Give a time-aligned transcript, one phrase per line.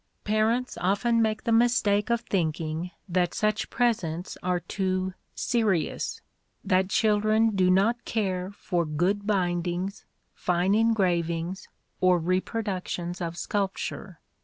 [0.23, 6.21] Parents often make the mistake of thinking that such presents are too "serious"
[6.63, 10.03] that children do not care for good bindings,
[10.33, 11.67] fine engravings,
[11.99, 14.19] or reproductions of sculpture.